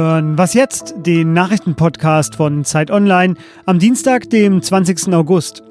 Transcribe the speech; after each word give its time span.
Hören 0.00 0.38
Was 0.38 0.54
jetzt, 0.54 0.94
den 0.96 1.34
Nachrichtenpodcast 1.34 2.36
von 2.36 2.64
Zeit 2.64 2.90
Online 2.90 3.34
am 3.66 3.78
Dienstag, 3.78 4.30
dem 4.30 4.62
20. 4.62 5.12
August. 5.12 5.62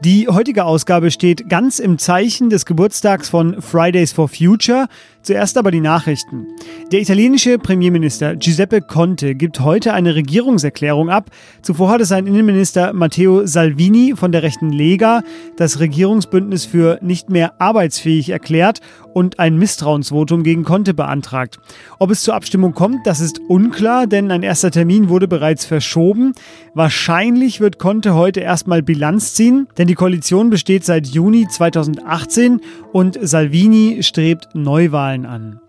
Die 0.00 0.28
heutige 0.28 0.64
Ausgabe 0.64 1.10
steht 1.10 1.48
ganz 1.48 1.78
im 1.78 1.98
Zeichen 1.98 2.50
des 2.50 2.66
Geburtstags 2.66 3.28
von 3.28 3.62
Fridays 3.62 4.12
for 4.12 4.28
Future. 4.28 4.86
Zuerst 5.22 5.56
aber 5.56 5.70
die 5.70 5.80
Nachrichten. 5.80 6.46
Der 6.92 7.00
italienische 7.00 7.58
Premierminister 7.58 8.36
Giuseppe 8.36 8.82
Conte 8.82 9.34
gibt 9.34 9.60
heute 9.60 9.94
eine 9.94 10.14
Regierungserklärung 10.14 11.08
ab. 11.08 11.30
Zuvor 11.62 11.88
hatte 11.88 12.04
sein 12.04 12.26
Innenminister 12.26 12.92
Matteo 12.92 13.46
Salvini 13.46 14.14
von 14.16 14.32
der 14.32 14.42
rechten 14.42 14.70
Lega 14.70 15.22
das 15.56 15.80
Regierungsbündnis 15.80 16.66
für 16.66 16.98
nicht 17.00 17.30
mehr 17.30 17.58
arbeitsfähig 17.58 18.28
erklärt 18.28 18.80
und 19.14 19.38
ein 19.38 19.56
Misstrauensvotum 19.56 20.42
gegen 20.42 20.64
Conte 20.64 20.92
beantragt. 20.92 21.58
Ob 21.98 22.10
es 22.10 22.22
zur 22.22 22.34
Abstimmung 22.34 22.74
kommt, 22.74 23.06
das 23.06 23.20
ist 23.20 23.40
unklar, 23.48 24.06
denn 24.06 24.30
ein 24.30 24.42
erster 24.42 24.70
Termin 24.70 25.08
wurde 25.08 25.28
bereits 25.28 25.64
verschoben. 25.64 26.34
Wahrscheinlich 26.74 27.60
wird 27.60 27.78
Conte 27.78 28.14
heute 28.14 28.40
erstmal 28.40 28.82
Bilanz 28.82 29.32
ziehen, 29.32 29.68
denn 29.78 29.83
die 29.86 29.94
Koalition 29.94 30.50
besteht 30.50 30.84
seit 30.84 31.06
Juni 31.06 31.46
2018 31.48 32.60
und 32.92 33.18
Salvini 33.20 34.02
strebt 34.02 34.48
Neuwahlen 34.54 35.26
an. 35.26 35.60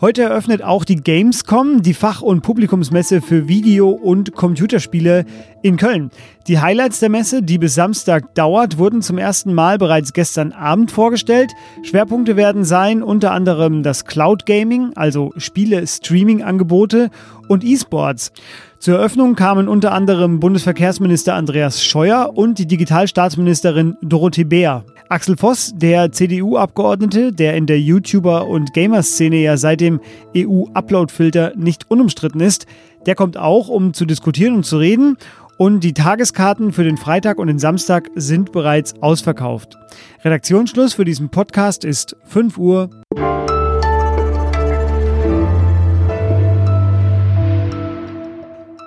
Heute 0.00 0.22
eröffnet 0.22 0.60
auch 0.60 0.84
die 0.84 0.96
Gamescom, 0.96 1.80
die 1.80 1.94
Fach- 1.94 2.20
und 2.20 2.42
Publikumsmesse 2.42 3.22
für 3.22 3.46
Video- 3.46 3.90
und 3.90 4.34
Computerspiele 4.34 5.24
in 5.62 5.76
Köln. 5.76 6.10
Die 6.48 6.58
Highlights 6.58 6.98
der 6.98 7.10
Messe, 7.10 7.44
die 7.44 7.58
bis 7.58 7.76
Samstag 7.76 8.34
dauert, 8.34 8.76
wurden 8.76 9.02
zum 9.02 9.18
ersten 9.18 9.54
Mal 9.54 9.78
bereits 9.78 10.12
gestern 10.12 10.50
Abend 10.50 10.90
vorgestellt. 10.90 11.52
Schwerpunkte 11.84 12.36
werden 12.36 12.64
sein 12.64 13.04
unter 13.04 13.30
anderem 13.30 13.84
das 13.84 14.04
Cloud 14.04 14.46
Gaming, 14.46 14.90
also 14.96 15.32
Spiele-Streaming-Angebote 15.36 17.10
und 17.46 17.62
E-Sports. 17.62 18.32
Zur 18.80 18.98
Eröffnung 18.98 19.36
kamen 19.36 19.68
unter 19.68 19.92
anderem 19.92 20.40
Bundesverkehrsminister 20.40 21.34
Andreas 21.34 21.84
Scheuer 21.84 22.32
und 22.34 22.58
die 22.58 22.66
Digitalstaatsministerin 22.66 23.96
Dorothee 24.02 24.44
Bär. 24.44 24.84
Axel 25.14 25.36
Voss, 25.36 25.72
der 25.76 26.10
CDU-Abgeordnete, 26.10 27.32
der 27.32 27.54
in 27.54 27.66
der 27.66 27.78
YouTuber- 27.78 28.48
und 28.48 28.72
Gamer-Szene 28.72 29.36
ja 29.36 29.56
seit 29.56 29.80
dem 29.80 30.00
EU-Upload-Filter 30.36 31.52
nicht 31.54 31.88
unumstritten 31.88 32.40
ist, 32.40 32.66
der 33.06 33.14
kommt 33.14 33.36
auch, 33.36 33.68
um 33.68 33.94
zu 33.94 34.06
diskutieren 34.06 34.56
und 34.56 34.66
zu 34.66 34.76
reden. 34.76 35.16
Und 35.56 35.84
die 35.84 35.92
Tageskarten 35.92 36.72
für 36.72 36.82
den 36.82 36.96
Freitag 36.96 37.38
und 37.38 37.46
den 37.46 37.60
Samstag 37.60 38.10
sind 38.16 38.50
bereits 38.50 39.00
ausverkauft. 39.02 39.78
Redaktionsschluss 40.24 40.94
für 40.94 41.04
diesen 41.04 41.28
Podcast 41.28 41.84
ist 41.84 42.16
5 42.24 42.58
Uhr. 42.58 42.90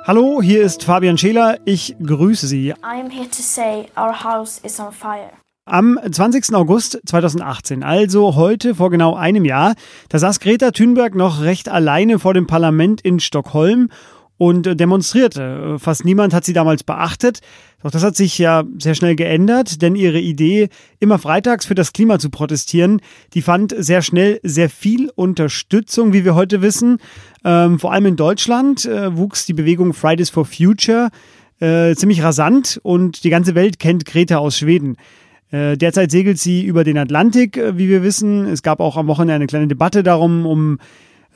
Hallo, 0.06 0.42
hier 0.42 0.62
ist 0.62 0.84
Fabian 0.84 1.18
Scheler. 1.18 1.58
Ich 1.64 1.96
grüße 2.06 2.48
Sie. 2.48 2.74
I'm 2.74 3.10
here 3.10 3.30
to 3.30 3.42
say 3.42 3.86
our 3.96 4.26
house 4.26 4.60
is 4.62 4.78
on 4.82 4.92
fire. 4.92 5.32
Am 5.70 6.00
20. 6.10 6.56
August 6.56 7.02
2018, 7.06 7.84
also 7.84 8.36
heute 8.36 8.74
vor 8.74 8.90
genau 8.90 9.16
einem 9.16 9.44
Jahr, 9.44 9.76
da 10.08 10.18
saß 10.18 10.40
Greta 10.40 10.72
Thunberg 10.72 11.14
noch 11.14 11.42
recht 11.42 11.68
alleine 11.68 12.20
vor 12.20 12.34
dem 12.34 12.48
Parlament 12.48 13.02
in 13.02 13.20
Stockholm 13.20 13.90
und 14.38 14.80
demonstrierte. 14.80 15.76
Fast 15.78 16.06
niemand 16.06 16.34
hat 16.34 16.46
sie 16.46 16.54
damals 16.54 16.86
beachtet. 16.86 17.42
Doch 17.84 17.92
das 17.92 18.02
hat 18.02 18.16
sich 18.16 18.38
ja 18.38 18.64
sehr 18.80 18.96
schnell 18.96 19.18
geändert, 19.18 19.82
denn 19.82 19.98
ihre 19.98 20.22
Idee, 20.22 20.70
immer 21.02 21.20
freitags 21.20 21.66
für 21.66 21.76
das 21.76 21.92
Klima 21.92 22.18
zu 22.18 22.30
protestieren, 22.30 23.02
die 23.34 23.42
fand 23.42 23.76
sehr 23.78 24.02
schnell 24.02 24.40
sehr 24.44 24.70
viel 24.70 25.12
Unterstützung, 25.16 26.14
wie 26.14 26.24
wir 26.24 26.34
heute 26.34 26.62
wissen. 26.62 27.00
Ähm, 27.44 27.78
vor 27.78 27.92
allem 27.92 28.06
in 28.06 28.16
Deutschland 28.16 28.86
äh, 28.86 29.18
wuchs 29.18 29.46
die 29.46 29.54
Bewegung 29.54 29.94
Fridays 29.94 30.30
for 30.30 30.46
Future 30.46 31.10
äh, 31.60 31.94
ziemlich 31.96 32.24
rasant 32.24 32.80
und 32.84 33.26
die 33.26 33.30
ganze 33.30 33.54
Welt 33.54 33.80
kennt 33.80 34.06
Greta 34.06 34.38
aus 34.38 34.58
Schweden. 34.58 34.96
Äh, 35.52 35.78
derzeit 35.78 36.12
segelt 36.12 36.40
sie 36.40 36.66
über 36.66 36.84
den 36.84 36.98
Atlantik, 36.98 37.58
äh, 37.58 37.78
wie 37.78 37.88
wir 37.88 38.04
wissen. 38.04 38.46
Es 38.46 38.64
gab 38.64 38.80
auch 38.80 38.98
am 38.98 39.08
Wochenende 39.08 39.36
eine 39.36 39.48
kleine 39.48 39.68
Debatte 39.68 40.04
darum, 40.04 40.46
um 40.46 40.80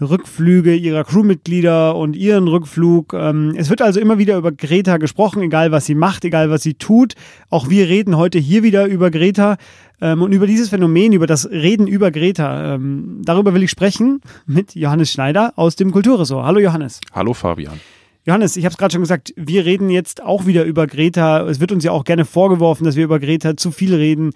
Rückflüge 0.01 0.75
ihrer 0.75 1.03
Crewmitglieder 1.03 1.95
und 1.95 2.15
ihren 2.15 2.47
Rückflug. 2.47 3.13
Ähm, 3.13 3.53
es 3.55 3.69
wird 3.69 3.81
also 3.81 3.99
immer 3.99 4.17
wieder 4.17 4.37
über 4.37 4.51
Greta 4.51 4.97
gesprochen, 4.97 5.43
egal 5.43 5.71
was 5.71 5.85
sie 5.85 5.95
macht, 5.95 6.25
egal 6.25 6.49
was 6.49 6.63
sie 6.63 6.73
tut. 6.73 7.13
Auch 7.49 7.69
wir 7.69 7.87
reden 7.87 8.17
heute 8.17 8.39
hier 8.39 8.63
wieder 8.63 8.87
über 8.87 9.11
Greta 9.11 9.57
ähm, 10.01 10.21
und 10.21 10.31
über 10.31 10.47
dieses 10.47 10.69
Phänomen, 10.69 11.13
über 11.13 11.27
das 11.27 11.49
Reden 11.49 11.87
über 11.87 12.11
Greta. 12.11 12.75
Ähm, 12.75 13.21
darüber 13.23 13.53
will 13.53 13.63
ich 13.63 13.71
sprechen 13.71 14.21
mit 14.45 14.75
Johannes 14.75 15.11
Schneider 15.11 15.53
aus 15.55 15.75
dem 15.75 15.91
Kulturressort. 15.91 16.45
Hallo 16.45 16.59
Johannes. 16.59 16.99
Hallo 17.13 17.33
Fabian. 17.33 17.79
Johannes, 18.25 18.55
ich 18.55 18.65
habe 18.65 18.73
es 18.73 18.77
gerade 18.77 18.93
schon 18.93 19.01
gesagt, 19.01 19.33
wir 19.35 19.65
reden 19.65 19.89
jetzt 19.89 20.21
auch 20.21 20.45
wieder 20.45 20.63
über 20.63 20.85
Greta. 20.87 21.47
Es 21.47 21.59
wird 21.59 21.71
uns 21.71 21.83
ja 21.83 21.91
auch 21.91 22.03
gerne 22.03 22.25
vorgeworfen, 22.25 22.83
dass 22.85 22.95
wir 22.95 23.03
über 23.03 23.19
Greta 23.19 23.57
zu 23.57 23.71
viel 23.71 23.95
reden. 23.95 24.31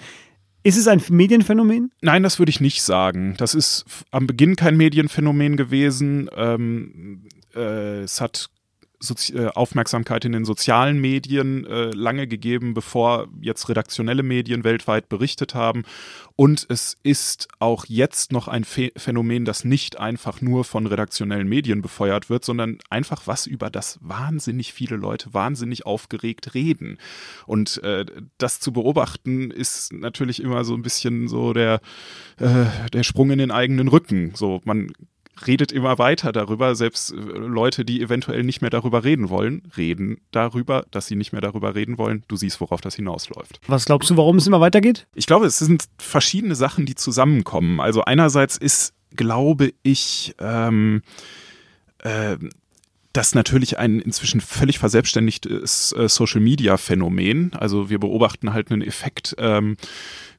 Ist 0.63 0.78
es 0.78 0.88
ein 0.88 1.01
Medienphänomen? 1.09 1.91
Nein, 2.01 2.23
das 2.23 2.40
würde 2.40 2.50
ich 2.50 2.59
nicht 2.59 2.81
sagen. 2.81 3.35
Das 3.38 3.53
ist 3.53 3.85
am 4.09 4.25
Beginn 4.25 4.56
kein 4.56 4.75
Medienphänomen 4.75 5.57
gewesen. 5.57 6.28
Ähm, 6.35 7.28
äh, 7.56 8.01
es 8.01 8.19
hat 8.19 8.50
Sozi 9.00 9.34
äh, 9.34 9.50
Aufmerksamkeit 9.50 10.25
in 10.25 10.31
den 10.31 10.46
sozialen 10.46 11.00
Medien 11.00 11.66
äh, 11.66 11.91
lange 11.91 12.28
gegeben, 12.28 12.73
bevor 12.73 13.28
jetzt 13.41 13.69
redaktionelle 13.69 14.23
Medien 14.23 14.63
weltweit 14.63 15.07
berichtet 15.09 15.53
haben. 15.53 15.84
Und 16.38 16.66
es 16.69 16.97
ist 17.01 17.47
auch 17.59 17.85
jetzt 17.85 18.34
noch 18.34 18.50
ein 18.50 18.66
Ph 18.66 18.91
Phänomen, 18.97 19.46
das 19.46 19.63
nicht 19.63 20.00
einfach 20.00 20.41
nur 20.41 20.66
von 20.66 20.85
redaktionellen 20.85 21.47
Medien 21.47 21.81
befeuert 21.81 22.29
wird, 22.29 22.44
sondern 22.44 22.79
einfach 22.90 23.25
was 23.25 23.47
über 23.47 23.69
das 23.69 24.00
wahnsinnig 24.01 24.73
viele 24.73 24.97
Leute 24.97 25.34
wahnsinnig 25.34 25.85
aufgeregt 25.85 26.53
reden. 26.53 26.97
Und 27.46 27.81
äh, 27.84 28.06
das 28.38 28.59
zu 28.59 28.73
beobachten 28.73 29.50
ist 29.50 29.94
natürlich 29.94 30.41
immer 30.41 30.66
so 30.66 30.73
ein 30.73 30.81
bisschen 30.81 31.29
so 31.29 31.53
der, 31.53 31.79
äh, 32.38 32.66
der 32.91 33.03
Sprung 33.03 33.31
in 33.31 33.40
den 33.40 33.52
eigenen 33.52 33.88
Rücken. 33.88 34.34
So, 34.35 34.62
man 34.66 34.91
redet 35.46 35.72
immer 35.72 35.97
weiter 35.97 36.31
darüber. 36.31 36.75
Selbst 36.75 37.12
äh, 37.12 37.16
Leute, 37.16 37.85
die 37.85 38.01
eventuell 38.01 38.44
nicht 38.44 38.62
mehr 38.62 38.69
darüber 38.69 39.03
reden 39.03 39.29
wollen, 39.29 39.63
reden 39.78 40.18
darüber, 40.31 40.85
dass 40.91 41.07
sie 41.07 41.16
nicht 41.16 41.31
mehr 41.31 41.41
darüber 41.41 41.75
reden 41.75 41.97
wollen. 41.97 42.23
Du 42.28 42.35
siehst, 42.35 42.62
worauf 42.62 42.81
das 42.81 42.96
hinausläuft. 42.96 43.59
Was 43.68 43.85
glaubst 43.85 44.09
du, 44.09 44.18
warum 44.18 44.38
es 44.38 44.47
immer 44.47 44.62
weitergeht? 44.62 45.07
Ich 45.13 45.25
glaube, 45.25 45.46
es 45.46 45.59
sind 45.59 45.85
verschiedene 45.97 46.56
Sachen, 46.56 46.85
die 46.85 46.96
zusammenkommen. 46.96 47.79
Also 47.79 48.03
einerseits 48.03 48.57
ist, 48.57 48.94
glaube 49.16 49.73
ich, 49.84 50.35
ähm, 50.40 51.01
äh, 52.00 52.38
das 53.15 53.33
natürlich 53.33 53.79
ein 53.79 53.99
inzwischen 53.99 54.41
völlig 54.41 54.77
verselbstständigtes 54.77 55.93
äh, 55.93 56.09
Social-Media-Phänomen. 56.09 57.53
Also 57.53 57.89
wir 57.89 57.99
beobachten 57.99 58.53
halt 58.53 58.71
einen 58.71 58.81
Effekt, 58.81 59.35
ähm, 59.37 59.77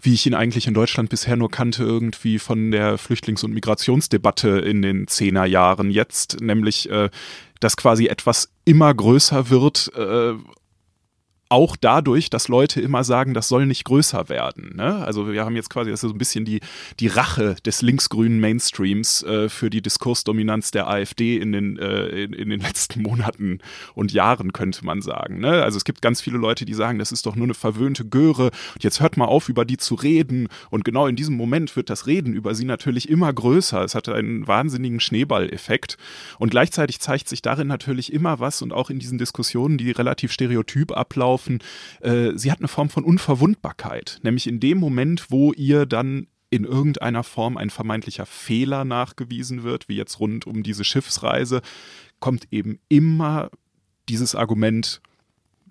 wie 0.02 0.12
ich 0.12 0.26
ihn 0.26 0.34
eigentlich 0.34 0.66
in 0.66 0.74
Deutschland 0.74 1.08
bisher 1.08 1.36
nur 1.36 1.50
kannte, 1.50 1.84
irgendwie 1.84 2.38
von 2.38 2.70
der 2.70 2.98
Flüchtlings- 2.98 3.44
und 3.44 3.54
Migrationsdebatte 3.54 4.58
in 4.58 4.82
den 4.82 5.06
Zehnerjahren 5.06 5.90
jetzt, 5.90 6.40
nämlich 6.42 6.90
äh, 6.90 7.08
dass 7.60 7.78
quasi 7.78 8.08
etwas 8.08 8.50
immer 8.66 8.92
größer 8.92 9.48
wird 9.48 9.90
äh, 9.96 10.34
auch 11.48 11.76
dadurch, 11.76 12.28
dass 12.28 12.48
Leute 12.48 12.80
immer 12.80 13.04
sagen, 13.04 13.32
das 13.32 13.48
soll 13.48 13.66
nicht 13.66 13.84
größer 13.84 14.28
werden. 14.28 14.74
Ne? 14.76 15.04
Also 15.04 15.32
wir 15.32 15.44
haben 15.44 15.54
jetzt 15.54 15.70
quasi 15.70 15.90
das 15.90 16.02
ist 16.02 16.08
so 16.08 16.14
ein 16.14 16.18
bisschen 16.18 16.44
die, 16.44 16.60
die 16.98 17.06
Rache 17.06 17.54
des 17.64 17.82
linksgrünen 17.82 18.40
Mainstreams 18.40 19.22
äh, 19.22 19.48
für 19.48 19.70
die 19.70 19.80
Diskursdominanz 19.80 20.72
der 20.72 20.88
AfD 20.88 21.36
in 21.36 21.52
den, 21.52 21.78
äh, 21.78 22.06
in, 22.08 22.32
in, 22.32 22.50
den 22.50 22.60
letzten 22.60 23.02
Monaten 23.02 23.60
und 23.94 24.12
Jahren, 24.12 24.52
könnte 24.52 24.84
man 24.84 25.02
sagen. 25.02 25.38
Ne? 25.40 25.62
Also 25.62 25.76
es 25.76 25.84
gibt 25.84 26.02
ganz 26.02 26.20
viele 26.20 26.38
Leute, 26.38 26.64
die 26.64 26.74
sagen, 26.74 26.98
das 26.98 27.12
ist 27.12 27.26
doch 27.26 27.36
nur 27.36 27.46
eine 27.46 27.54
verwöhnte 27.54 28.04
Göre 28.04 28.50
und 28.74 28.82
jetzt 28.82 29.00
hört 29.00 29.16
mal 29.16 29.26
auf, 29.26 29.48
über 29.48 29.64
die 29.64 29.76
zu 29.76 29.94
reden. 29.94 30.48
Und 30.70 30.84
genau 30.84 31.06
in 31.06 31.16
diesem 31.16 31.36
Moment 31.36 31.76
wird 31.76 31.90
das 31.90 32.06
Reden 32.06 32.34
über 32.34 32.54
sie 32.54 32.64
natürlich 32.64 33.08
immer 33.08 33.32
größer. 33.32 33.84
Es 33.84 33.94
hat 33.94 34.08
einen 34.08 34.46
wahnsinnigen 34.48 34.98
Schneeballeffekt. 34.98 35.96
Und 36.38 36.50
gleichzeitig 36.50 37.00
zeigt 37.00 37.28
sich 37.28 37.40
darin 37.40 37.68
natürlich 37.68 38.12
immer 38.12 38.40
was 38.40 38.62
und 38.62 38.72
auch 38.72 38.90
in 38.90 38.98
diesen 38.98 39.18
Diskussionen, 39.18 39.78
die 39.78 39.92
relativ 39.92 40.32
stereotyp 40.32 40.92
ablaufen, 40.92 41.35
laufen. 41.36 41.58
Äh, 42.00 42.32
sie 42.34 42.50
hat 42.50 42.60
eine 42.60 42.68
Form 42.68 42.88
von 42.88 43.04
Unverwundbarkeit, 43.04 44.18
nämlich 44.22 44.46
in 44.46 44.60
dem 44.60 44.78
Moment, 44.78 45.30
wo 45.30 45.52
ihr 45.52 45.84
dann 45.86 46.28
in 46.48 46.64
irgendeiner 46.64 47.24
Form 47.24 47.56
ein 47.56 47.70
vermeintlicher 47.70 48.24
Fehler 48.24 48.84
nachgewiesen 48.84 49.62
wird, 49.62 49.88
wie 49.88 49.96
jetzt 49.96 50.20
rund 50.20 50.46
um 50.46 50.62
diese 50.62 50.84
Schiffsreise, 50.84 51.60
kommt 52.20 52.48
eben 52.50 52.78
immer 52.88 53.50
dieses 54.08 54.34
Argument, 54.34 55.00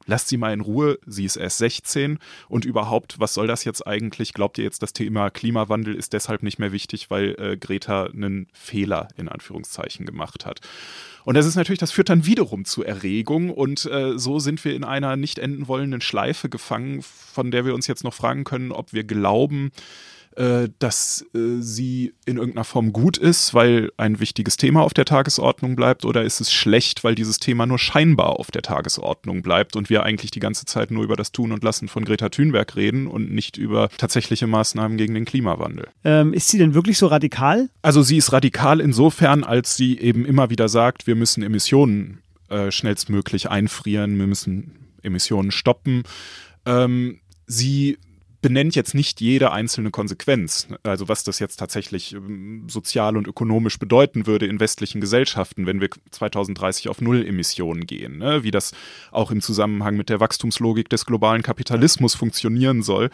lasst 0.05 0.27
sie 0.27 0.37
mal 0.37 0.53
in 0.53 0.61
Ruhe, 0.61 0.99
sie 1.05 1.25
ist 1.25 1.35
erst 1.35 1.57
16 1.59 2.19
und 2.47 2.65
überhaupt, 2.65 3.19
was 3.19 3.33
soll 3.33 3.47
das 3.47 3.63
jetzt 3.63 3.85
eigentlich? 3.85 4.33
Glaubt 4.33 4.57
ihr 4.57 4.63
jetzt, 4.63 4.81
das 4.81 4.93
Thema 4.93 5.29
Klimawandel 5.29 5.95
ist 5.95 6.13
deshalb 6.13 6.43
nicht 6.43 6.59
mehr 6.59 6.71
wichtig, 6.71 7.09
weil 7.09 7.35
äh, 7.39 7.57
Greta 7.57 8.05
einen 8.05 8.47
Fehler 8.53 9.07
in 9.17 9.29
Anführungszeichen 9.29 10.05
gemacht 10.05 10.45
hat? 10.45 10.61
Und 11.23 11.35
das 11.35 11.47
ist 11.47 11.55
natürlich, 11.55 11.79
das 11.79 11.91
führt 11.91 12.09
dann 12.09 12.25
wiederum 12.27 12.65
zu 12.65 12.83
Erregung 12.83 13.49
und 13.49 13.85
äh, 13.85 14.17
so 14.17 14.39
sind 14.39 14.63
wir 14.63 14.75
in 14.75 14.83
einer 14.83 15.15
nicht 15.15 15.39
enden 15.39 15.67
wollenden 15.67 16.01
Schleife 16.01 16.49
gefangen, 16.49 17.01
von 17.01 17.49
der 17.49 17.65
wir 17.65 17.73
uns 17.73 17.87
jetzt 17.87 18.03
noch 18.03 18.13
fragen 18.13 18.43
können, 18.43 18.71
ob 18.71 18.93
wir 18.93 19.03
glauben, 19.03 19.71
äh, 20.35 20.69
dass 20.79 21.25
äh, 21.33 21.61
sie 21.61 22.13
in 22.25 22.37
irgendeiner 22.37 22.65
Form 22.65 22.91
gut 22.91 23.17
ist, 23.17 23.53
weil 23.53 23.91
ein 23.97 24.19
wichtiges 24.19 24.57
Thema 24.57 24.81
auf 24.81 24.93
der 24.93 25.05
Tagesordnung 25.05 25.75
bleibt, 25.75 26.05
oder 26.05 26.23
ist 26.23 26.41
es 26.41 26.51
schlecht, 26.51 27.03
weil 27.03 27.15
dieses 27.15 27.39
Thema 27.39 27.65
nur 27.65 27.79
scheinbar 27.79 28.39
auf 28.39 28.51
der 28.51 28.61
Tagesordnung 28.61 29.41
bleibt 29.41 29.75
und 29.75 29.89
wir 29.89 30.03
eigentlich 30.03 30.31
die 30.31 30.39
ganze 30.39 30.65
Zeit 30.65 30.91
nur 30.91 31.03
über 31.03 31.15
das 31.15 31.31
Tun 31.31 31.51
und 31.51 31.63
Lassen 31.63 31.87
von 31.87 32.03
Greta 32.03 32.29
Thunberg 32.29 32.75
reden 32.75 33.07
und 33.07 33.31
nicht 33.31 33.57
über 33.57 33.89
tatsächliche 33.97 34.47
Maßnahmen 34.47 34.97
gegen 34.97 35.13
den 35.13 35.25
Klimawandel. 35.25 35.87
Ähm, 36.03 36.33
ist 36.33 36.49
sie 36.49 36.57
denn 36.57 36.73
wirklich 36.73 36.97
so 36.97 37.07
radikal? 37.07 37.69
Also 37.81 38.01
sie 38.03 38.17
ist 38.17 38.33
radikal 38.33 38.81
insofern, 38.81 39.43
als 39.43 39.77
sie 39.77 39.97
eben 39.99 40.25
immer 40.25 40.49
wieder 40.49 40.67
sagt, 40.67 41.07
wir 41.07 41.15
müssen 41.15 41.43
Emissionen 41.43 42.19
äh, 42.49 42.71
schnellstmöglich 42.71 43.49
einfrieren, 43.49 44.17
wir 44.19 44.27
müssen 44.27 44.71
Emissionen 45.01 45.51
stoppen. 45.51 46.03
Ähm, 46.65 47.19
sie 47.47 47.97
benennt 48.45 48.75
jetzt 48.75 48.93
nicht 48.93 49.21
jede 49.21 49.51
einzelne 49.51 49.89
Konsequenz, 49.89 50.67
also 50.83 51.09
was 51.09 51.23
das 51.23 51.39
jetzt 51.39 51.55
tatsächlich 51.55 52.13
ähm, 52.13 52.67
sozial 52.69 53.17
und 53.17 53.25
ökonomisch 53.25 53.79
bedeuten 53.79 54.27
würde 54.27 54.45
in 54.45 54.59
westlichen 54.59 55.01
Gesellschaften, 55.01 55.65
wenn 55.65 55.81
wir 55.81 55.89
2030 56.11 56.89
auf 56.89 57.01
Null 57.01 57.25
Emissionen 57.25 57.87
gehen, 57.87 58.19
ne? 58.19 58.43
wie 58.43 58.51
das 58.51 58.73
auch 59.11 59.31
im 59.31 59.41
Zusammenhang 59.41 59.97
mit 59.97 60.09
der 60.09 60.19
Wachstumslogik 60.19 60.89
des 60.89 61.07
globalen 61.07 61.41
Kapitalismus 61.41 62.13
funktionieren 62.13 62.83
soll. 62.83 63.09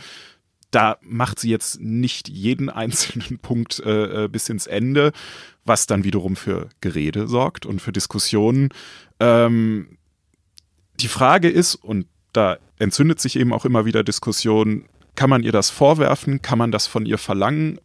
Da 0.70 0.98
macht 1.00 1.40
sie 1.40 1.50
jetzt 1.50 1.80
nicht 1.80 2.28
jeden 2.28 2.70
einzelnen 2.82 3.40
Punkt 3.40 3.80
äh, 3.86 4.26
äh 4.26 4.28
bis 4.28 4.50
ins 4.50 4.68
Ende, 4.68 5.14
was 5.64 5.88
dann 5.88 6.04
wiederum 6.04 6.36
für 6.36 6.68
Gerede 6.82 7.30
sorgt 7.30 7.66
und 7.66 7.82
für 7.82 7.94
Diskussionen. 7.94 8.68
Ähm, 9.22 9.98
die 11.00 11.08
Frage 11.08 11.48
ist, 11.48 11.76
und 11.76 12.08
da 12.34 12.58
entzündet 12.80 13.22
sich 13.22 13.40
eben 13.40 13.54
auch 13.54 13.64
immer 13.64 13.86
wieder 13.86 14.04
Diskussion, 14.04 14.90
kann 15.16 15.30
man 15.30 15.44
ihr 15.44 15.52
das 15.52 15.70
vorwerfen? 15.70 16.42
Kann 16.42 16.58
man 16.58 16.72
das 16.72 16.88
von 16.88 17.06
ihr 17.06 17.18
verlangen? 17.18 17.80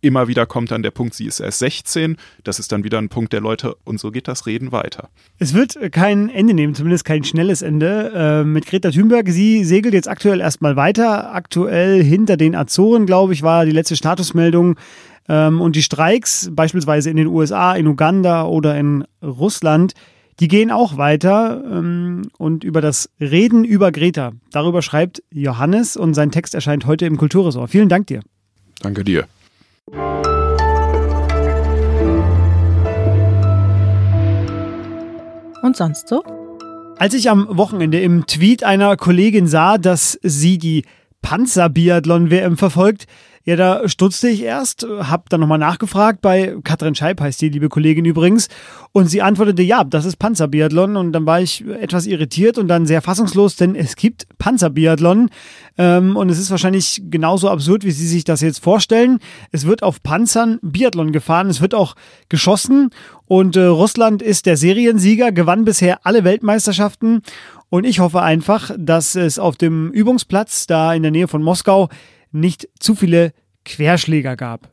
Immer 0.00 0.28
wieder 0.28 0.46
kommt 0.46 0.70
dann 0.70 0.84
der 0.84 0.92
Punkt, 0.92 1.14
sie 1.14 1.26
ist 1.26 1.40
erst 1.40 1.58
16. 1.58 2.16
Das 2.44 2.60
ist 2.60 2.70
dann 2.70 2.84
wieder 2.84 2.98
ein 2.98 3.08
Punkt 3.08 3.32
der 3.32 3.40
Leute 3.40 3.74
und 3.84 3.98
so 3.98 4.12
geht 4.12 4.28
das 4.28 4.46
Reden 4.46 4.70
weiter. 4.70 5.08
Es 5.38 5.54
wird 5.54 5.76
kein 5.90 6.28
Ende 6.28 6.54
nehmen, 6.54 6.76
zumindest 6.76 7.04
kein 7.04 7.24
schnelles 7.24 7.62
Ende. 7.62 8.12
Äh, 8.14 8.44
mit 8.44 8.66
Greta 8.66 8.92
Thunberg, 8.92 9.28
sie 9.28 9.64
segelt 9.64 9.94
jetzt 9.94 10.08
aktuell 10.08 10.40
erstmal 10.40 10.76
weiter. 10.76 11.34
Aktuell 11.34 12.02
hinter 12.02 12.36
den 12.36 12.54
Azoren, 12.54 13.06
glaube 13.06 13.32
ich, 13.32 13.42
war 13.42 13.64
die 13.64 13.72
letzte 13.72 13.96
Statusmeldung. 13.96 14.78
Ähm, 15.28 15.60
und 15.60 15.74
die 15.74 15.82
Streiks, 15.82 16.48
beispielsweise 16.52 17.10
in 17.10 17.16
den 17.16 17.26
USA, 17.26 17.74
in 17.74 17.88
Uganda 17.88 18.44
oder 18.44 18.78
in 18.78 19.04
Russland, 19.20 19.94
die 20.40 20.48
gehen 20.48 20.70
auch 20.70 20.96
weiter 20.96 21.62
ähm, 21.64 22.22
und 22.38 22.64
über 22.64 22.80
das 22.80 23.10
Reden 23.20 23.64
über 23.64 23.90
Greta. 23.90 24.32
Darüber 24.52 24.82
schreibt 24.82 25.22
Johannes 25.30 25.96
und 25.96 26.14
sein 26.14 26.30
Text 26.30 26.54
erscheint 26.54 26.86
heute 26.86 27.06
im 27.06 27.16
Kulturressort. 27.16 27.70
Vielen 27.70 27.88
Dank 27.88 28.06
dir. 28.06 28.20
Danke 28.80 29.02
dir. 29.02 29.26
Und 35.62 35.76
sonst 35.76 36.08
so? 36.08 36.22
Als 36.98 37.14
ich 37.14 37.30
am 37.30 37.46
Wochenende 37.50 38.00
im 38.00 38.26
Tweet 38.26 38.64
einer 38.64 38.96
Kollegin 38.96 39.46
sah, 39.46 39.78
dass 39.78 40.18
sie 40.22 40.58
die 40.58 40.84
Panzerbiathlon-WM 41.22 42.56
verfolgt, 42.56 43.06
ja, 43.44 43.56
da 43.56 43.88
stutzte 43.88 44.28
ich 44.28 44.42
erst, 44.42 44.86
hab 45.00 45.28
dann 45.30 45.40
nochmal 45.40 45.58
nachgefragt 45.58 46.20
bei 46.20 46.56
Katrin 46.64 46.94
Scheib, 46.94 47.20
heißt 47.20 47.40
die 47.40 47.48
liebe 47.48 47.68
Kollegin 47.68 48.04
übrigens, 48.04 48.48
und 48.92 49.06
sie 49.06 49.22
antwortete, 49.22 49.62
ja, 49.62 49.84
das 49.84 50.04
ist 50.04 50.16
Panzerbiathlon. 50.16 50.96
Und 50.96 51.12
dann 51.12 51.26
war 51.26 51.40
ich 51.40 51.64
etwas 51.66 52.06
irritiert 52.06 52.58
und 52.58 52.68
dann 52.68 52.86
sehr 52.86 53.02
fassungslos, 53.02 53.56
denn 53.56 53.74
es 53.74 53.96
gibt 53.96 54.26
Panzerbiathlon. 54.38 55.30
Ähm, 55.76 56.16
und 56.16 56.30
es 56.30 56.38
ist 56.38 56.50
wahrscheinlich 56.50 57.02
genauso 57.10 57.48
absurd, 57.48 57.84
wie 57.84 57.90
Sie 57.90 58.06
sich 58.06 58.24
das 58.24 58.40
jetzt 58.40 58.62
vorstellen. 58.62 59.18
Es 59.52 59.66
wird 59.66 59.82
auf 59.82 60.02
Panzern 60.02 60.58
Biathlon 60.62 61.12
gefahren, 61.12 61.48
es 61.48 61.60
wird 61.60 61.74
auch 61.74 61.94
geschossen. 62.28 62.90
Und 63.26 63.56
äh, 63.56 63.64
Russland 63.64 64.22
ist 64.22 64.46
der 64.46 64.56
Seriensieger, 64.56 65.32
gewann 65.32 65.64
bisher 65.64 66.06
alle 66.06 66.24
Weltmeisterschaften. 66.24 67.22
Und 67.70 67.84
ich 67.84 68.00
hoffe 68.00 68.22
einfach, 68.22 68.70
dass 68.78 69.14
es 69.14 69.38
auf 69.38 69.56
dem 69.56 69.90
Übungsplatz 69.90 70.66
da 70.66 70.94
in 70.94 71.02
der 71.02 71.12
Nähe 71.12 71.28
von 71.28 71.42
Moskau 71.42 71.88
nicht 72.32 72.68
zu 72.78 72.94
viele 72.94 73.32
Querschläger 73.64 74.36
gab. 74.36 74.70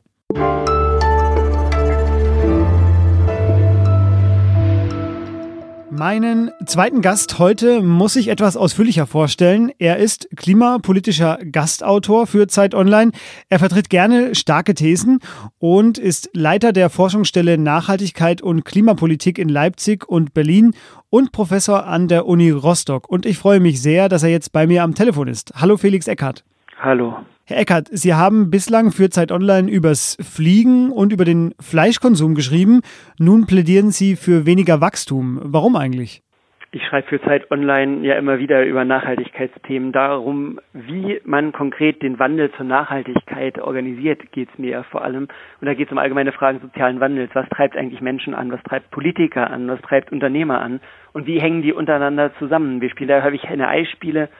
Meinen 5.98 6.50
zweiten 6.66 7.00
Gast 7.00 7.38
heute 7.38 7.80
muss 7.80 8.16
ich 8.16 8.28
etwas 8.28 8.58
ausführlicher 8.58 9.06
vorstellen. 9.06 9.72
Er 9.78 9.96
ist 9.96 10.28
klimapolitischer 10.36 11.38
Gastautor 11.50 12.26
für 12.26 12.48
Zeit 12.48 12.74
Online. 12.74 13.12
Er 13.48 13.58
vertritt 13.58 13.88
gerne 13.88 14.34
starke 14.34 14.74
Thesen 14.74 15.20
und 15.58 15.96
ist 15.96 16.28
Leiter 16.34 16.74
der 16.74 16.90
Forschungsstelle 16.90 17.56
Nachhaltigkeit 17.56 18.42
und 18.42 18.66
Klimapolitik 18.66 19.38
in 19.38 19.48
Leipzig 19.48 20.06
und 20.06 20.34
Berlin 20.34 20.74
und 21.08 21.32
Professor 21.32 21.86
an 21.86 22.08
der 22.08 22.26
Uni 22.26 22.50
Rostock. 22.50 23.08
Und 23.08 23.24
ich 23.24 23.38
freue 23.38 23.60
mich 23.60 23.80
sehr, 23.80 24.10
dass 24.10 24.22
er 24.22 24.28
jetzt 24.28 24.52
bei 24.52 24.66
mir 24.66 24.82
am 24.82 24.94
Telefon 24.94 25.28
ist. 25.28 25.54
Hallo 25.56 25.78
Felix 25.78 26.08
Eckhardt. 26.08 26.44
Hallo. 26.78 27.16
Herr 27.48 27.58
Eckert, 27.58 27.86
Sie 27.92 28.12
haben 28.12 28.50
bislang 28.50 28.90
für 28.90 29.08
Zeit 29.08 29.30
Online 29.30 29.70
übers 29.70 30.18
Fliegen 30.20 30.90
und 30.90 31.12
über 31.12 31.24
den 31.24 31.54
Fleischkonsum 31.60 32.34
geschrieben. 32.34 32.80
Nun 33.20 33.46
plädieren 33.46 33.92
Sie 33.92 34.16
für 34.16 34.46
weniger 34.46 34.80
Wachstum. 34.80 35.38
Warum 35.44 35.76
eigentlich? 35.76 36.24
Ich 36.72 36.82
schreibe 36.84 37.06
für 37.06 37.22
Zeit 37.22 37.48
Online 37.52 38.04
ja 38.04 38.16
immer 38.16 38.40
wieder 38.40 38.64
über 38.64 38.84
Nachhaltigkeitsthemen. 38.84 39.92
Darum, 39.92 40.58
wie 40.72 41.20
man 41.24 41.52
konkret 41.52 42.02
den 42.02 42.18
Wandel 42.18 42.50
zur 42.56 42.66
Nachhaltigkeit 42.66 43.60
organisiert, 43.60 44.32
geht 44.32 44.48
es 44.52 44.58
mir 44.58 44.82
vor 44.90 45.04
allem. 45.04 45.28
Und 45.60 45.66
da 45.66 45.74
geht 45.74 45.86
es 45.86 45.92
um 45.92 45.98
allgemeine 45.98 46.32
Fragen 46.32 46.58
sozialen 46.58 46.98
Wandels. 46.98 47.30
Was 47.34 47.48
treibt 47.50 47.76
eigentlich 47.76 48.00
Menschen 48.00 48.34
an? 48.34 48.50
Was 48.50 48.62
treibt 48.64 48.90
Politiker 48.90 49.50
an? 49.50 49.68
Was 49.68 49.80
treibt 49.82 50.10
Unternehmer 50.10 50.60
an? 50.60 50.80
Und 51.12 51.28
wie 51.28 51.40
hängen 51.40 51.62
die 51.62 51.72
untereinander 51.72 52.32
zusammen? 52.40 52.80
Wir 52.80 52.90
spielen 52.90 53.08
da 53.08 53.22
häufig 53.22 53.44
Henne-Ei-Spiele 53.44 54.30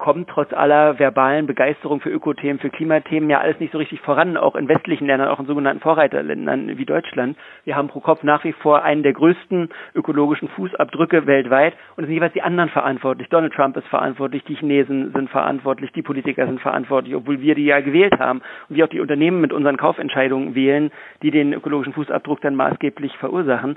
kommt 0.00 0.28
trotz 0.30 0.52
aller 0.52 0.98
verbalen 0.98 1.46
Begeisterung 1.46 2.00
für 2.00 2.08
Ökothemen, 2.08 2.58
für 2.58 2.70
Klimathemen 2.70 3.30
ja 3.30 3.38
alles 3.38 3.60
nicht 3.60 3.70
so 3.70 3.78
richtig 3.78 4.00
voran, 4.00 4.36
auch 4.36 4.56
in 4.56 4.66
westlichen 4.66 5.06
Ländern, 5.06 5.28
auch 5.28 5.38
in 5.38 5.46
sogenannten 5.46 5.82
Vorreiterländern 5.82 6.78
wie 6.78 6.86
Deutschland. 6.86 7.36
Wir 7.64 7.76
haben 7.76 7.88
pro 7.88 8.00
Kopf 8.00 8.22
nach 8.22 8.42
wie 8.42 8.54
vor 8.54 8.82
einen 8.82 9.02
der 9.02 9.12
größten 9.12 9.68
ökologischen 9.94 10.48
Fußabdrücke 10.48 11.26
weltweit 11.26 11.74
und 11.96 12.04
es 12.04 12.08
sind 12.08 12.14
jeweils 12.14 12.32
die 12.32 12.42
anderen 12.42 12.70
verantwortlich. 12.70 13.28
Donald 13.28 13.52
Trump 13.52 13.76
ist 13.76 13.86
verantwortlich, 13.88 14.42
die 14.44 14.54
Chinesen 14.54 15.12
sind 15.12 15.28
verantwortlich, 15.30 15.92
die 15.92 16.02
Politiker 16.02 16.46
sind 16.46 16.60
verantwortlich, 16.60 17.14
obwohl 17.14 17.40
wir 17.40 17.54
die 17.54 17.66
ja 17.66 17.80
gewählt 17.80 18.18
haben 18.18 18.40
und 18.68 18.76
wir 18.76 18.86
auch 18.86 18.90
die 18.90 19.00
Unternehmen 19.00 19.42
mit 19.42 19.52
unseren 19.52 19.76
Kaufentscheidungen 19.76 20.54
wählen, 20.54 20.90
die 21.22 21.30
den 21.30 21.52
ökologischen 21.52 21.92
Fußabdruck 21.92 22.40
dann 22.40 22.56
maßgeblich 22.56 23.16
verursachen. 23.18 23.76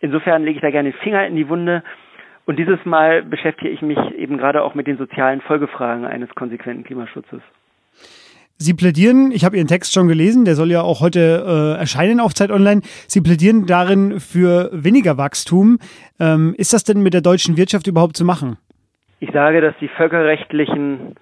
Insofern 0.00 0.42
lege 0.42 0.56
ich 0.56 0.62
da 0.62 0.70
gerne 0.70 0.90
den 0.90 0.98
Finger 0.98 1.26
in 1.26 1.36
die 1.36 1.48
Wunde 1.48 1.82
und 2.44 2.58
dieses 2.58 2.84
Mal 2.84 3.22
beschäftige 3.22 3.70
ich 3.70 3.82
mich 3.82 3.98
eben 4.16 4.38
gerade 4.38 4.62
auch 4.62 4.74
mit 4.74 4.86
den 4.86 4.98
sozialen 4.98 5.40
Folgefragen 5.40 6.04
eines 6.04 6.28
konsequenten 6.34 6.84
Klimaschutzes. 6.84 7.40
Sie 8.58 8.74
plädieren, 8.74 9.32
ich 9.32 9.44
habe 9.44 9.56
Ihren 9.56 9.66
Text 9.66 9.92
schon 9.92 10.06
gelesen, 10.06 10.44
der 10.44 10.54
soll 10.54 10.70
ja 10.70 10.82
auch 10.82 11.00
heute 11.00 11.74
äh, 11.76 11.80
erscheinen 11.80 12.20
auf 12.20 12.32
Zeit 12.32 12.50
Online. 12.50 12.82
Sie 13.08 13.20
plädieren 13.20 13.66
darin 13.66 14.20
für 14.20 14.70
weniger 14.72 15.18
Wachstum. 15.18 15.78
Ähm, 16.20 16.54
ist 16.56 16.72
das 16.72 16.84
denn 16.84 17.02
mit 17.02 17.12
der 17.12 17.22
deutschen 17.22 17.56
Wirtschaft 17.56 17.88
überhaupt 17.88 18.16
zu 18.16 18.24
machen? 18.24 18.58
Ich 19.18 19.30
sage, 19.32 19.60
dass 19.60 19.74
die 19.80 19.88
völkerrechtlichen 19.88 21.16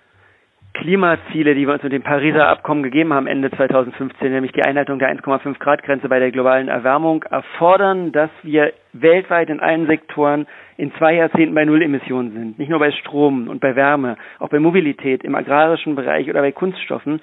Klimaziele, 0.74 1.54
die 1.54 1.66
wir 1.66 1.74
uns 1.74 1.82
mit 1.82 1.92
dem 1.92 2.02
Pariser 2.02 2.48
Abkommen 2.48 2.82
gegeben 2.82 3.12
haben 3.12 3.26
Ende 3.26 3.50
2015, 3.50 4.30
nämlich 4.30 4.52
die 4.52 4.62
Einhaltung 4.62 4.98
der 4.98 5.14
1,5 5.14 5.58
Grad 5.58 5.82
Grenze 5.82 6.08
bei 6.08 6.18
der 6.18 6.30
globalen 6.30 6.68
Erwärmung, 6.68 7.24
erfordern, 7.24 8.12
dass 8.12 8.30
wir 8.42 8.72
weltweit 8.92 9.50
in 9.50 9.60
allen 9.60 9.86
Sektoren 9.86 10.46
in 10.76 10.92
zwei 10.94 11.14
Jahrzehnten 11.14 11.54
bei 11.54 11.64
Null 11.64 11.82
Emissionen 11.82 12.32
sind. 12.32 12.58
Nicht 12.58 12.70
nur 12.70 12.78
bei 12.78 12.92
Strom 12.92 13.48
und 13.48 13.60
bei 13.60 13.74
Wärme, 13.74 14.16
auch 14.38 14.48
bei 14.48 14.58
Mobilität, 14.58 15.24
im 15.24 15.34
agrarischen 15.34 15.96
Bereich 15.96 16.30
oder 16.30 16.40
bei 16.40 16.52
Kunststoffen. 16.52 17.20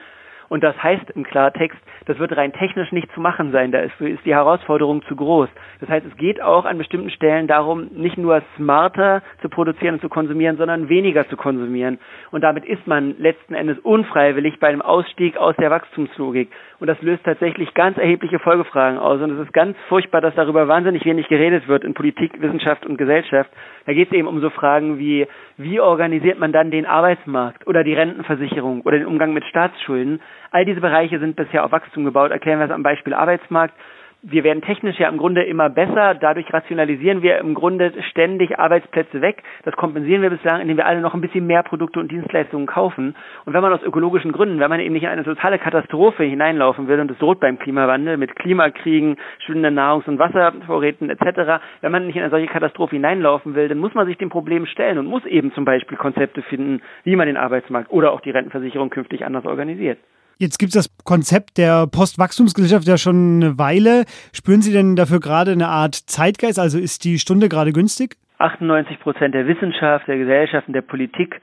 Und 0.50 0.64
das 0.64 0.82
heißt 0.82 1.12
im 1.12 1.24
Klartext, 1.24 1.78
das 2.06 2.20
wird 2.20 2.36
rein 2.38 2.54
technisch 2.54 2.92
nicht 2.92 3.12
zu 3.14 3.20
machen 3.20 3.52
sein. 3.52 3.72
Da 3.72 3.80
ist, 3.80 4.00
ist 4.00 4.26
die 4.26 4.34
Herausforderung 4.34 5.04
zu 5.04 5.16
groß. 5.16 5.50
Das 5.80 5.90
heißt, 5.90 6.06
es 6.06 6.16
geht 6.18 6.42
auch 6.42 6.66
an 6.66 6.78
bestimmten 6.78 7.10
Stellen 7.10 7.48
darum, 7.48 7.88
nicht 7.94 8.18
nur 8.18 8.42
smarter 8.56 9.22
zu 9.42 9.50
produzieren 9.50 9.96
und 9.96 10.02
zu 10.02 10.10
konsumieren, 10.10 10.58
sondern 10.58 10.90
weniger 10.90 11.28
zu 11.28 11.36
konsumieren. 11.36 12.00
Und 12.32 12.42
damit 12.42 12.66
ist 12.66 12.88
man 12.88 13.16
letzten 13.18 13.54
Endes 13.54 13.78
unfreiwillig 13.80 14.60
bei 14.60 14.68
einem 14.68 14.82
Ausstieg 14.82 15.38
aus 15.38 15.56
der 15.58 15.70
Wachstumslogik. 15.70 16.50
Und 16.80 16.88
das 16.88 17.02
löst 17.02 17.24
tatsächlich 17.24 17.74
ganz 17.74 17.98
erhebliche 17.98 18.40
Folgefragen 18.40 19.00
aus. 19.00 19.20
Und 19.22 19.32
es 19.32 19.48
ist 19.48 19.54
ganz 19.54 19.76
furchtbar, 19.90 20.22
dass 20.22 20.36
darüber 20.36 20.68
wahnsinnig 20.68 21.06
wenig 21.06 21.28
geredet 21.28 21.68
wird 21.68 21.84
in 21.84 21.94
Politik, 21.94 22.40
Wissenschaft 22.40 22.86
und 22.86 22.98
Gesellschaft. 22.98 23.50
Da 23.86 23.94
geht 23.94 24.10
es 24.10 24.14
eben 24.14 24.28
um 24.28 24.42
so 24.42 24.50
Fragen 24.50 25.00
wie, 25.00 25.28
wie 25.58 25.80
organisiert 25.80 26.40
man 26.40 26.52
dann 26.52 26.72
den 26.72 26.86
Arbeitsmarkt 26.86 27.66
oder 27.68 27.84
die 27.84 27.94
Rentenversicherung 27.94 28.82
oder 28.82 28.98
den 28.98 29.08
Umgang 29.08 29.34
mit 29.34 29.44
Staatsschulden. 29.46 30.20
All 30.52 30.66
diese 30.66 30.82
Bereiche 30.82 31.20
sind 31.20 31.36
bisher 31.36 31.64
auf 31.66 31.72
Wachstum 31.72 32.06
gebaut. 32.06 32.32
Erklären 32.32 32.60
wir 32.60 32.66
es 32.66 32.72
am 32.72 32.84
Beispiel 32.84 33.14
Arbeitsmarkt. 33.14 33.74
wir 34.24 34.44
werden 34.44 34.62
technisch 34.62 34.98
ja 35.00 35.10
im 35.10 35.18
Grunde 35.18 35.44
immer 35.44 35.70
besser. 35.70 36.16
Dadurch 36.16 36.52
rationalisieren 36.52 37.22
wir 37.22 37.38
im 37.38 37.54
Grunde 37.54 37.94
ständig 38.10 38.58
Arbeitsplätze 38.58 39.22
weg. 39.22 39.44
Das 39.64 39.76
kompensieren 39.76 40.22
wir 40.22 40.30
bislang, 40.30 40.60
indem 40.60 40.78
wir 40.78 40.86
alle 40.86 41.02
noch 41.02 41.14
ein 41.14 41.22
bisschen 41.22 41.46
mehr 41.46 41.64
Produkte 41.64 42.00
und 42.00 42.12
Dienstleistungen 42.12 42.66
kaufen. 42.66 43.16
Und 43.46 43.54
wenn 43.54 43.62
man 43.62 43.74
aus 43.74 43.84
ökologischen 43.84 44.32
Gründen, 44.32 44.60
wenn 44.60 44.70
man 44.70 44.80
eben 44.80 44.94
nicht 44.94 45.04
in 45.04 45.10
eine 45.10 45.24
totale 45.24 45.60
Katastrophe 45.60 46.24
hineinlaufen 46.24 46.88
will, 46.88 47.00
und 47.00 47.12
es 47.12 47.18
droht 47.20 47.40
beim 47.40 47.60
Klimawandel 47.60 48.18
mit 48.18 48.36
Klimakriegen, 48.36 49.18
schwindenden 49.46 49.76
Nahrungs- 49.76 50.08
und 50.08 50.20
Wasservorräten 50.20 51.10
etc., 51.10 51.62
wenn 51.82 51.92
man 51.92 52.08
nicht 52.08 52.16
in 52.16 52.24
eine 52.24 52.32
solche 52.32 52.48
Katastrophe 52.48 52.96
hineinlaufen 52.96 53.56
will, 53.56 53.68
dann 53.68 53.78
muss 53.78 53.94
man 53.94 54.08
sich 54.08 54.18
dem 54.18 54.30
Problem 54.30 54.66
stellen 54.66 54.98
und 54.98 55.06
muss 55.06 55.26
eben 55.26 55.54
zum 55.54 55.64
Beispiel 55.64 55.98
Konzepte 55.98 56.42
finden, 56.42 56.82
wie 57.04 57.16
man 57.16 57.28
den 57.28 57.38
Arbeitsmarkt 57.38 57.92
oder 57.92 58.12
auch 58.12 58.22
die 58.22 58.32
Rentenversicherung 58.32 58.90
künftig 58.90 59.26
anders 59.26 59.46
organisiert. 59.46 60.00
Jetzt 60.40 60.60
gibt 60.60 60.76
es 60.76 60.86
das 60.86 61.04
Konzept 61.04 61.58
der 61.58 61.88
Postwachstumsgesellschaft 61.88 62.88
ja 62.88 62.98
schon 62.98 63.42
eine 63.42 63.58
Weile. 63.58 64.06
Spüren 64.34 64.62
Sie 64.62 64.72
denn 64.72 64.96
dafür 64.96 65.20
gerade 65.20 65.52
eine 65.52 65.68
Art 65.68 65.96
Zeitgeist? 65.96 66.60
Also 66.60 66.78
ist 66.78 67.06
die 67.06 67.18
Stunde 67.18 67.50
gerade 67.50 67.74
günstig? 67.74 68.18
98 68.38 69.00
Prozent 69.00 69.34
der 69.34 69.48
Wissenschaft, 69.48 70.08
der 70.08 70.18
Gesellschaft 70.18 70.68
und 70.68 70.76
der 70.76 70.84
Politik, 70.84 71.42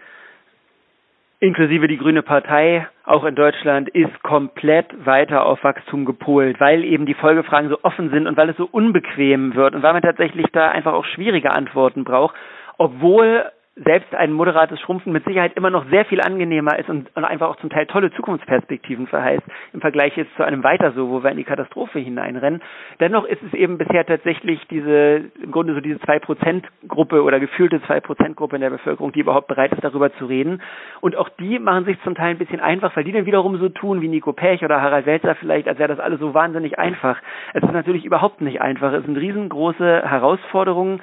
inklusive 1.41 1.89
die 1.89 1.97
Grüne 1.97 2.23
Partei, 2.23 2.87
auch 3.05 3.25
in 3.25 3.35
Deutschland, 3.35 3.89
ist 3.89 4.23
komplett 4.23 4.87
weiter 5.05 5.45
auf 5.45 5.65
Wachstum 5.65 6.05
gepolt, 6.05 6.61
weil 6.61 6.85
eben 6.85 7.05
die 7.05 7.15
Folgefragen 7.15 7.71
so 7.71 7.79
offen 7.83 8.11
sind 8.11 8.29
und 8.29 8.37
weil 8.37 8.51
es 8.51 8.57
so 8.57 8.69
unbequem 8.71 9.57
wird 9.57 9.75
und 9.75 9.83
weil 9.83 9.93
man 9.93 10.03
tatsächlich 10.03 10.47
da 10.53 10.71
einfach 10.71 10.93
auch 10.93 11.05
schwierige 11.05 11.51
Antworten 11.51 12.05
braucht, 12.05 12.37
obwohl 12.79 13.51
selbst 13.77 14.15
ein 14.15 14.33
moderates 14.33 14.79
Schrumpfen 14.81 15.13
mit 15.13 15.25
Sicherheit 15.25 15.57
immer 15.57 15.71
noch 15.71 15.85
sehr 15.91 16.05
viel 16.05 16.21
angenehmer 16.21 16.79
ist 16.79 16.89
und, 16.89 17.11
und, 17.17 17.25
einfach 17.25 17.49
auch 17.49 17.57
zum 17.57 17.71
Teil 17.71 17.87
tolle 17.87 18.13
Zukunftsperspektiven 18.13 19.09
verheißt 19.09 19.43
im 19.73 19.81
Vergleich 19.81 20.17
jetzt 20.17 20.35
zu 20.37 20.45
einem 20.45 20.63
weiter 20.63 20.93
so, 20.93 21.11
wo 21.11 21.25
wir 21.25 21.31
in 21.33 21.39
die 21.39 21.45
Katastrophe 21.45 21.99
hineinrennen. 21.99 22.63
Dennoch 23.01 23.25
ist 23.25 23.43
es 23.43 23.53
eben 23.53 23.77
bisher 23.77 24.07
tatsächlich 24.07 24.61
diese, 24.71 25.25
im 25.43 25.51
Grunde 25.51 25.75
so 25.75 25.81
diese 25.81 25.99
zwei 26.01 26.21
Prozent 26.21 26.69
Gruppe 26.87 27.23
oder 27.25 27.41
gefühlte 27.41 27.83
zwei 27.83 27.99
Prozent 28.01 28.37
Gruppe 28.37 28.57
in 28.57 28.63
der 28.63 28.71
Bevölkerung, 28.71 29.11
die 29.11 29.21
überhaupt 29.21 29.49
bereit 29.49 29.73
ist, 29.73 29.83
darüber 29.83 30.13
zu 30.15 30.27
reden. 30.27 30.63
Und 31.01 31.17
auch 31.17 31.29
die 31.29 31.59
machen 31.59 31.85
sich 31.85 32.01
zum 32.03 32.15
Teil 32.15 32.31
ein 32.31 32.39
bisschen 32.39 32.61
einfach, 32.61 32.95
weil 32.95 33.05
die 33.05 33.13
dann 33.13 33.27
wiederum 33.27 33.57
so 33.59 33.69
tun 33.69 34.01
wie 34.01 34.09
Nico 34.09 34.33
Pech 34.33 34.65
oder 34.65 34.81
Harald 34.81 35.07
Welzer 35.07 35.35
vielleicht, 35.35 35.67
als 35.67 35.81
wäre 35.81 35.89
das 35.89 35.99
alles 35.99 36.21
so 36.21 36.33
wahnsinnig 36.33 36.79
einfach. 36.79 37.21
Es 37.55 37.63
ist 37.63 37.73
natürlich 37.73 38.05
überhaupt 38.05 38.41
nicht 38.41 38.61
einfach. 38.61 38.93
Es 38.93 39.05
sind 39.05 39.17
riesengroße 39.17 40.03
Herausforderungen. 40.09 41.01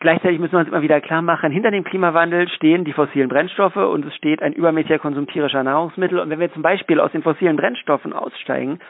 Gleichzeitig 0.00 0.38
müssen 0.38 0.52
wir 0.52 0.60
uns 0.60 0.68
immer 0.68 0.80
wieder 0.80 1.02
klar 1.02 1.20
machen, 1.20 1.52
hinter 1.52 1.70
dem 1.70 1.84
Klimawandel 1.84 2.48
stehen 2.48 2.86
die 2.86 2.94
fossilen 2.94 3.28
Brennstoffe 3.28 3.76
und 3.76 4.06
es 4.06 4.14
steht 4.14 4.42
ein 4.42 4.54
übermäßiger 4.54 4.98
Konsum 4.98 5.26
tierischer 5.26 5.62
Nahrungsmittel. 5.62 6.18
Und 6.18 6.30
wenn 6.30 6.40
wir 6.40 6.50
zum 6.54 6.62
Beispiel 6.62 7.00
aus 7.00 7.12
den 7.12 7.22
fossilen 7.22 7.56
Brennstoffen 7.56 8.14
aussteigen, 8.14 8.80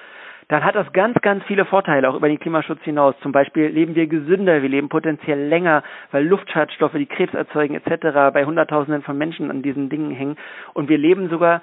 dann 0.46 0.64
hat 0.64 0.76
das 0.76 0.92
ganz, 0.92 1.20
ganz 1.20 1.42
viele 1.44 1.64
Vorteile, 1.64 2.08
auch 2.08 2.14
über 2.14 2.28
den 2.28 2.38
Klimaschutz 2.38 2.80
hinaus. 2.82 3.16
Zum 3.22 3.32
Beispiel 3.32 3.66
leben 3.66 3.96
wir 3.96 4.06
gesünder, 4.06 4.62
wir 4.62 4.68
leben 4.68 4.88
potenziell 4.88 5.48
länger, 5.48 5.82
weil 6.12 6.26
Luftschadstoffe, 6.26 6.94
die 6.94 7.06
Krebs 7.06 7.34
erzeugen 7.34 7.74
etc. 7.74 8.32
bei 8.32 8.44
Hunderttausenden 8.44 9.02
von 9.02 9.18
Menschen 9.18 9.50
an 9.50 9.62
diesen 9.62 9.88
Dingen 9.88 10.12
hängen. 10.12 10.36
Und 10.74 10.88
wir 10.88 10.98
leben 10.98 11.28
sogar 11.28 11.60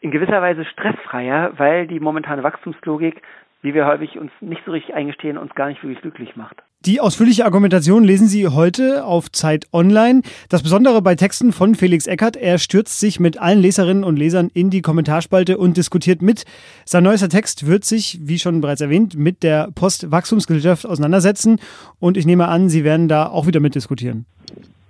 in 0.00 0.12
gewisser 0.12 0.40
Weise 0.42 0.64
stressfreier, 0.64 1.52
weil 1.56 1.88
die 1.88 1.98
momentane 1.98 2.44
Wachstumslogik 2.44 3.20
wie 3.62 3.74
wir 3.74 3.86
häufig 3.86 4.18
uns 4.18 4.30
nicht 4.40 4.62
so 4.64 4.72
richtig 4.72 4.94
eingestehen, 4.94 5.38
uns 5.38 5.54
gar 5.54 5.68
nicht 5.68 5.82
wirklich 5.82 6.00
glücklich 6.00 6.36
macht. 6.36 6.62
Die 6.80 7.00
ausführliche 7.00 7.44
Argumentation 7.44 8.04
lesen 8.04 8.28
Sie 8.28 8.46
heute 8.46 9.04
auf 9.04 9.32
Zeit 9.32 9.66
Online. 9.72 10.22
Das 10.48 10.62
Besondere 10.62 11.02
bei 11.02 11.16
Texten 11.16 11.52
von 11.52 11.74
Felix 11.74 12.06
Eckert, 12.06 12.36
er 12.36 12.58
stürzt 12.58 13.00
sich 13.00 13.18
mit 13.18 13.38
allen 13.38 13.58
Leserinnen 13.58 14.04
und 14.04 14.16
Lesern 14.16 14.50
in 14.54 14.70
die 14.70 14.82
Kommentarspalte 14.82 15.58
und 15.58 15.76
diskutiert 15.76 16.22
mit. 16.22 16.44
Sein 16.84 17.02
neuester 17.02 17.28
Text 17.28 17.66
wird 17.66 17.84
sich, 17.84 18.20
wie 18.22 18.38
schon 18.38 18.60
bereits 18.60 18.82
erwähnt, 18.82 19.16
mit 19.16 19.42
der 19.42 19.70
Postwachstumsgesellschaft 19.74 20.86
auseinandersetzen 20.86 21.58
und 21.98 22.16
ich 22.16 22.26
nehme 22.26 22.46
an, 22.46 22.68
Sie 22.68 22.84
werden 22.84 23.08
da 23.08 23.26
auch 23.26 23.46
wieder 23.48 23.58
mitdiskutieren. 23.58 24.26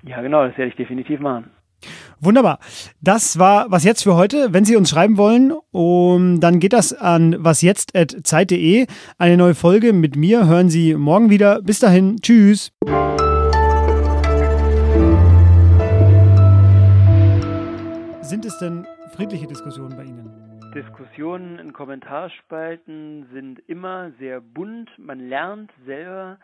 Ja, 0.02 0.20
genau, 0.20 0.46
das 0.46 0.58
werde 0.58 0.70
ich 0.70 0.76
definitiv 0.76 1.20
machen. 1.20 1.50
Wunderbar. 2.20 2.58
Das 3.00 3.38
war 3.38 3.70
was 3.70 3.84
jetzt 3.84 4.02
für 4.02 4.16
heute. 4.16 4.52
Wenn 4.52 4.64
Sie 4.64 4.76
uns 4.76 4.90
schreiben 4.90 5.16
wollen, 5.16 5.52
um, 5.70 6.40
dann 6.40 6.60
geht 6.60 6.72
das 6.72 6.92
an 6.92 7.36
wasjetzt.zeit.de. 7.38 8.86
Eine 9.18 9.36
neue 9.36 9.54
Folge 9.54 9.92
mit 9.92 10.16
mir 10.16 10.46
hören 10.46 10.70
Sie 10.70 10.94
morgen 10.94 11.30
wieder. 11.30 11.60
Bis 11.62 11.78
dahin. 11.78 12.16
Tschüss. 12.22 12.72
Sind 18.22 18.44
es 18.44 18.58
denn 18.58 18.86
friedliche 19.14 19.46
Diskussionen 19.46 19.96
bei 19.96 20.04
Ihnen? 20.04 20.30
Diskussionen 20.74 21.58
in 21.58 21.72
Kommentarspalten 21.72 23.26
sind 23.32 23.60
immer 23.66 24.10
sehr 24.18 24.40
bunt. 24.40 24.90
Man 24.98 25.20
lernt 25.20 25.70
selber 25.86 26.38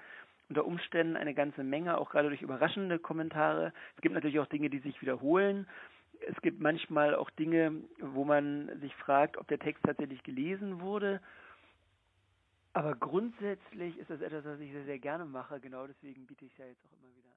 unter 0.52 0.66
Umständen 0.66 1.16
eine 1.16 1.32
ganze 1.32 1.64
Menge, 1.64 1.97
auch 1.97 2.11
gerade 2.11 2.28
durch 2.28 2.42
überraschende 2.42 2.99
Kommentare. 2.99 3.73
Es 3.97 4.02
gibt 4.02 4.14
natürlich 4.14 4.38
auch 4.38 4.47
Dinge, 4.47 4.68
die 4.68 4.80
sich 4.80 5.00
wiederholen. 5.00 5.66
Es 6.28 6.38
gibt 6.42 6.61
manchmal 6.61 7.14
auch 7.14 7.30
Dinge, 7.30 7.73
wo 7.99 8.25
man 8.25 8.71
sich 8.80 8.94
fragt, 8.97 9.38
ob 9.38 9.49
der 9.49 9.59
Text 9.59 9.82
tatsächlich 9.82 10.23
gelesen 10.23 10.82
wurde. 10.82 11.21
Aber 12.75 12.94
grundsätzlich 12.94 13.97
ist 13.99 14.11
das 14.11 14.21
etwas, 14.21 14.44
was 14.44 14.61
ich 14.61 14.73
sehr, 14.73 14.85
sehr 14.85 14.99
gerne 14.99 15.25
mache. 15.25 15.59
Genau 15.59 15.87
deswegen 15.87 16.26
biete 16.26 16.44
ich 16.44 16.52
es 16.52 16.59
ja 16.59 16.66
jetzt 16.66 16.85
auch 16.85 16.92
immer 17.00 17.16
wieder. 17.16 17.32